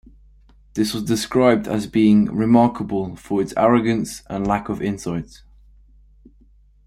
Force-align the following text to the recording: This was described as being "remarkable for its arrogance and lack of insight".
This 0.73 0.95
was 0.95 1.03
described 1.03 1.67
as 1.67 1.85
being 1.85 2.25
"remarkable 2.25 3.15
for 3.15 3.39
its 3.39 3.53
arrogance 3.55 4.23
and 4.31 4.47
lack 4.47 4.67
of 4.67 4.81
insight". 4.81 5.43